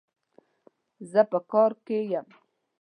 [1.11, 2.27] زه په کار کي يم